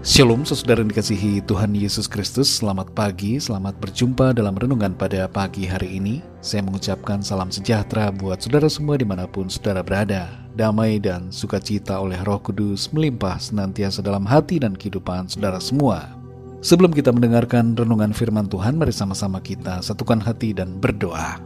[0.00, 2.48] Shalom saudara dikasihi Tuhan Yesus Kristus.
[2.48, 6.24] Selamat pagi, selamat berjumpa dalam renungan pada pagi hari ini.
[6.40, 10.32] Saya mengucapkan salam sejahtera buat saudara semua di mana pun saudara berada.
[10.56, 16.16] Damai dan sukacita oleh roh kudus melimpah senantiasa dalam hati dan kehidupan saudara semua.
[16.64, 21.44] Sebelum kita mendengarkan renungan firman Tuhan Mari sama-sama kita satukan hati dan berdoa.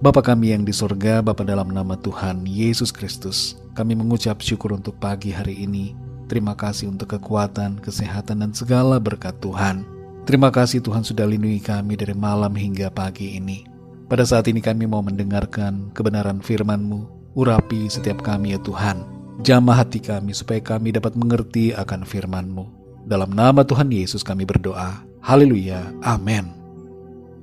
[0.00, 4.94] Bapa kami yang di sorga, Bapa dalam nama Tuhan Yesus Kristus Kami mengucap syukur untuk
[4.96, 9.88] pagi hari ini Terima kasih untuk kekuatan, kesehatan, dan segala berkat Tuhan.
[10.28, 13.64] Terima kasih Tuhan sudah lindungi kami dari malam hingga pagi ini.
[14.12, 17.32] Pada saat ini kami mau mendengarkan kebenaran firman-Mu.
[17.32, 19.08] Urapi setiap kami ya Tuhan.
[19.40, 22.64] Jamah hati kami supaya kami dapat mengerti akan firman-Mu.
[23.08, 25.00] Dalam nama Tuhan Yesus kami berdoa.
[25.24, 25.80] Haleluya.
[26.04, 26.52] Amin.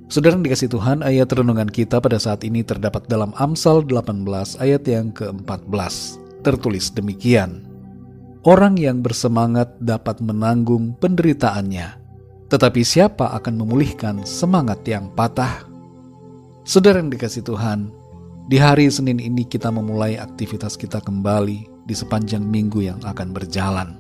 [0.06, 4.22] Saudara dikasih Tuhan, ayat renungan kita pada saat ini terdapat dalam Amsal 18
[4.62, 6.22] ayat yang ke-14.
[6.46, 7.66] Tertulis demikian.
[8.45, 11.98] Orang yang bersemangat dapat menanggung penderitaannya,
[12.46, 15.65] tetapi siapa akan memulihkan semangat yang patah?
[16.62, 17.90] Saudara yang dikasih Tuhan,
[18.46, 23.98] di hari Senin ini kita memulai aktivitas kita kembali di sepanjang minggu yang akan berjalan.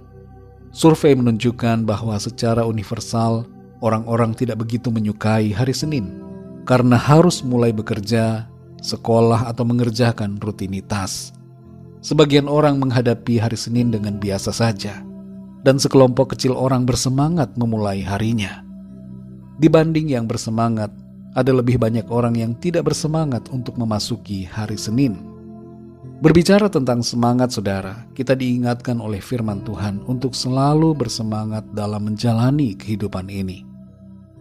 [0.69, 3.49] Survei menunjukkan bahwa secara universal
[3.81, 6.21] orang-orang tidak begitu menyukai hari Senin
[6.69, 8.45] karena harus mulai bekerja,
[8.77, 11.33] sekolah, atau mengerjakan rutinitas.
[12.05, 15.01] Sebagian orang menghadapi hari Senin dengan biasa saja,
[15.65, 18.61] dan sekelompok kecil orang bersemangat memulai harinya.
[19.57, 20.93] Dibanding yang bersemangat,
[21.33, 25.17] ada lebih banyak orang yang tidak bersemangat untuk memasuki hari Senin.
[26.21, 33.33] Berbicara tentang semangat, saudara, kita diingatkan oleh Firman Tuhan untuk selalu bersemangat dalam menjalani kehidupan
[33.33, 33.65] ini.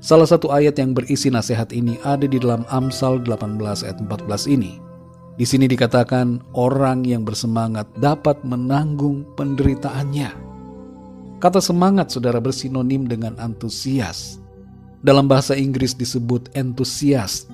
[0.04, 3.56] Salah satu ayat yang berisi nasihat ini ada di dalam Amsal 18
[3.88, 4.76] ayat 14 ini.
[5.34, 10.30] Di sini dikatakan orang yang bersemangat dapat menanggung penderitaannya.
[11.42, 14.38] Kata semangat saudara bersinonim dengan antusias.
[15.02, 17.50] Dalam bahasa Inggris disebut entusias.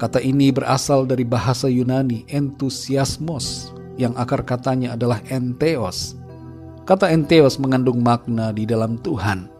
[0.00, 6.16] Kata ini berasal dari bahasa Yunani entusiasmos yang akar katanya adalah enteos.
[6.88, 9.52] Kata enteos mengandung makna di dalam Tuhan.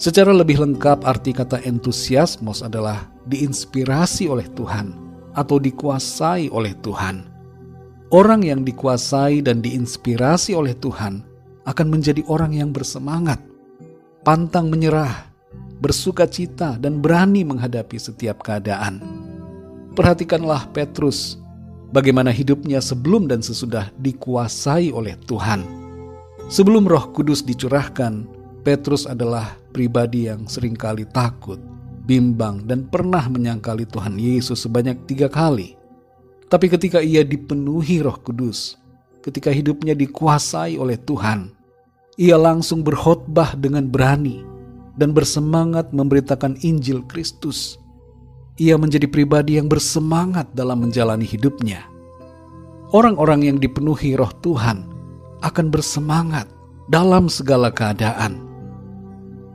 [0.00, 7.26] Secara lebih lengkap arti kata entusiasmos adalah diinspirasi oleh Tuhan atau dikuasai oleh Tuhan.
[8.10, 11.22] Orang yang dikuasai dan diinspirasi oleh Tuhan
[11.62, 13.38] akan menjadi orang yang bersemangat,
[14.26, 15.30] pantang menyerah,
[15.78, 18.98] bersuka cita, dan berani menghadapi setiap keadaan.
[19.94, 21.38] Perhatikanlah Petrus,
[21.94, 25.62] bagaimana hidupnya sebelum dan sesudah dikuasai oleh Tuhan.
[26.50, 28.26] Sebelum Roh Kudus dicurahkan,
[28.66, 31.62] Petrus adalah pribadi yang sering kali takut,
[32.04, 35.76] bimbang, dan pernah menyangkali Tuhan Yesus sebanyak tiga kali.
[36.50, 38.80] Tapi ketika ia dipenuhi roh kudus,
[39.22, 41.54] ketika hidupnya dikuasai oleh Tuhan,
[42.18, 44.42] ia langsung berkhotbah dengan berani
[44.98, 47.80] dan bersemangat memberitakan Injil Kristus.
[48.60, 51.86] Ia menjadi pribadi yang bersemangat dalam menjalani hidupnya.
[52.92, 54.84] Orang-orang yang dipenuhi roh Tuhan
[55.40, 56.50] akan bersemangat
[56.90, 58.39] dalam segala keadaan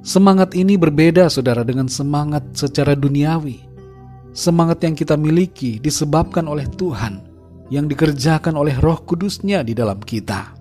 [0.06, 3.66] Semangat ini berbeda, saudara, dengan semangat secara duniawi.
[4.38, 7.26] Semangat yang kita miliki disebabkan oleh Tuhan,
[7.74, 10.54] yang dikerjakan oleh Roh Kudusnya di dalam kita.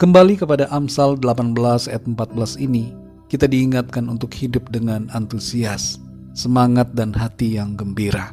[0.00, 1.52] Kembali kepada Amsal 18
[1.92, 2.96] ayat 14 ini,
[3.28, 6.00] kita diingatkan untuk hidup dengan antusias,
[6.32, 8.32] semangat dan hati yang gembira.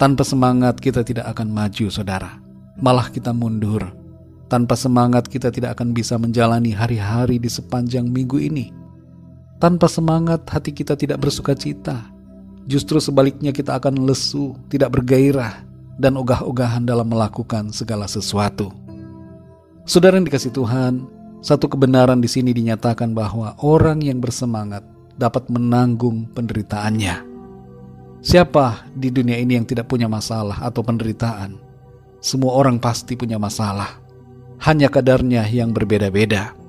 [0.00, 2.40] Tanpa semangat kita tidak akan maju, saudara.
[2.80, 3.84] Malah kita mundur.
[4.48, 8.79] Tanpa semangat kita tidak akan bisa menjalani hari-hari di sepanjang minggu ini
[9.60, 12.08] tanpa semangat hati kita tidak bersuka cita.
[12.64, 15.62] Justru sebaliknya kita akan lesu, tidak bergairah,
[16.00, 18.72] dan ogah-ogahan dalam melakukan segala sesuatu.
[19.84, 21.04] Saudara yang dikasih Tuhan,
[21.44, 24.80] satu kebenaran di sini dinyatakan bahwa orang yang bersemangat
[25.20, 27.28] dapat menanggung penderitaannya.
[28.20, 31.56] Siapa di dunia ini yang tidak punya masalah atau penderitaan?
[32.20, 33.96] Semua orang pasti punya masalah.
[34.60, 36.59] Hanya kadarnya yang berbeda-beda.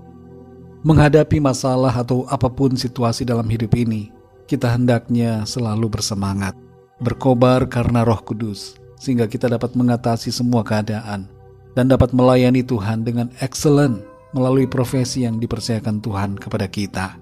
[0.81, 4.09] Menghadapi masalah atau apa pun situasi dalam hidup ini,
[4.49, 6.57] kita hendaknya selalu bersemangat,
[6.97, 11.29] berkobar karena Roh Kudus, sehingga kita dapat mengatasi semua keadaan
[11.77, 14.01] dan dapat melayani Tuhan dengan excellent
[14.33, 17.13] melalui profesi yang dipercayakan Tuhan kepada kita.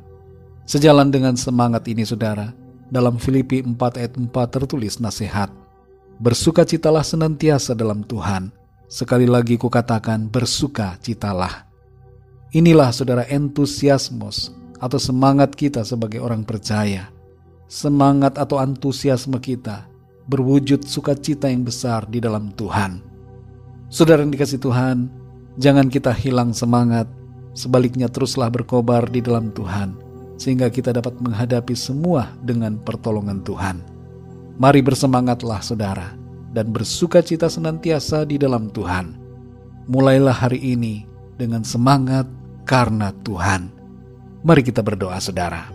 [0.63, 2.55] Sejalan dengan semangat ini, saudara,
[2.87, 5.51] dalam Filipi 4 ayat 4 tertulis nasihat,
[6.19, 8.51] Bersukacitalah senantiasa dalam Tuhan.
[8.91, 11.68] Sekali lagi kukatakan bersuka citalah.
[12.49, 17.13] Inilah saudara entusiasmos atau semangat kita sebagai orang percaya.
[17.69, 19.85] Semangat atau antusiasme kita
[20.25, 23.05] berwujud sukacita yang besar di dalam Tuhan.
[23.93, 25.09] Saudara yang dikasih Tuhan,
[25.61, 27.05] jangan kita hilang semangat
[27.59, 29.97] Sebaliknya teruslah berkobar di dalam Tuhan,
[30.37, 33.81] sehingga kita dapat menghadapi semua dengan pertolongan Tuhan.
[34.55, 36.13] Mari bersemangatlah saudara,
[36.55, 39.17] dan bersuka cita senantiasa di dalam Tuhan.
[39.89, 41.03] Mulailah hari ini
[41.35, 42.29] dengan semangat
[42.69, 43.73] karena Tuhan.
[44.45, 45.73] Mari kita berdoa saudara.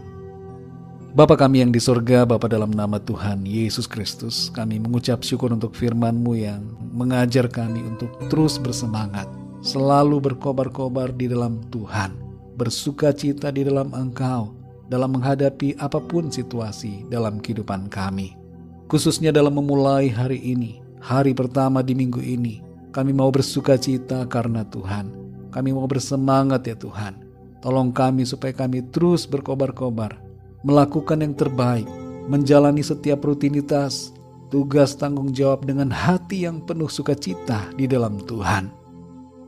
[1.11, 5.75] Bapa kami yang di surga, Bapa dalam nama Tuhan Yesus Kristus, kami mengucap syukur untuk
[5.75, 6.63] firman-Mu yang
[6.95, 9.27] mengajar kami untuk terus bersemangat,
[9.59, 12.15] selalu berkobar-kobar di dalam Tuhan,
[12.55, 14.55] bersuka cita di dalam Engkau,
[14.87, 18.39] dalam menghadapi apa pun situasi dalam kehidupan kami.
[18.87, 22.63] Khususnya dalam memulai hari ini, hari pertama di minggu ini,
[22.95, 25.24] kami mau bersuka cita karena Tuhan.
[25.55, 27.23] Kami mau bersemangat ya Tuhan.
[27.63, 30.19] Tolong kami supaya kami terus berkobar-kobar,
[30.67, 31.87] melakukan yang terbaik,
[32.27, 34.11] menjalani setiap rutinitas,
[34.51, 38.69] tugas tanggung jawab dengan hati yang penuh sukacita di dalam Tuhan.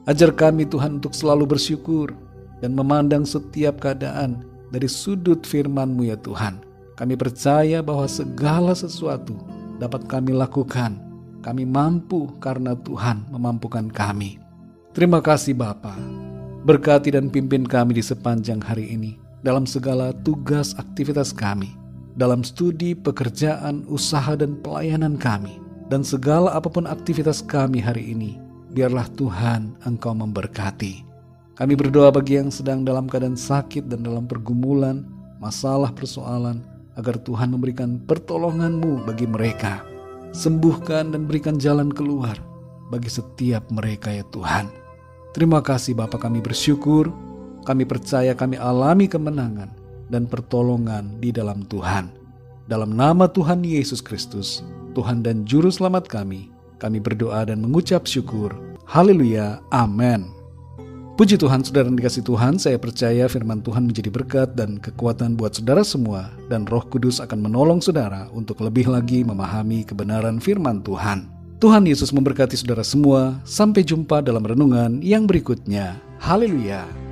[0.07, 2.15] Ajar kami Tuhan untuk selalu bersyukur
[2.63, 6.63] dan memandang setiap keadaan dari sudut firman-Mu ya Tuhan.
[6.95, 9.35] Kami percaya bahwa segala sesuatu
[9.83, 10.97] dapat kami lakukan.
[11.43, 14.46] Kami mampu karena Tuhan memampukan kami.
[14.97, 15.93] Terima kasih Bapa.
[16.65, 21.77] Berkati dan pimpin kami di sepanjang hari ini dalam segala tugas aktivitas kami,
[22.17, 25.61] dalam studi, pekerjaan, usaha dan pelayanan kami,
[25.93, 28.41] dan segala apa pun aktivitas kami hari ini
[28.73, 31.05] biarlah Tuhan Engkau memberkati.
[31.61, 35.05] Kami berdoa bagi yang sedang dalam keadaan sakit dan dalam pergumulan,
[35.37, 36.65] masalah persoalan,
[36.97, 39.85] agar Tuhan memberikan pertolongan-Mu bagi mereka.
[40.33, 42.41] Sembuhkan dan berikan jalan keluar
[42.89, 44.86] bagi setiap mereka ya Tuhan.
[45.37, 47.13] Terima kasih Bapak kami bersyukur,
[47.69, 49.69] kami percaya kami alami kemenangan
[50.09, 52.09] dan pertolongan di dalam Tuhan.
[52.65, 54.65] Dalam nama Tuhan Yesus Kristus,
[54.97, 56.49] Tuhan dan Juru Selamat kami,
[56.81, 58.57] kami berdoa dan mengucap syukur.
[58.89, 59.61] Haleluya.
[59.77, 60.25] Amin.
[61.21, 65.53] Puji Tuhan, saudara yang dikasih Tuhan, saya percaya firman Tuhan menjadi berkat dan kekuatan buat
[65.53, 71.36] saudara semua, dan roh kudus akan menolong saudara untuk lebih lagi memahami kebenaran firman Tuhan.
[71.57, 75.97] Tuhan Yesus memberkati saudara semua, sampai jumpa dalam renungan yang berikutnya.
[76.21, 77.06] Haleluya!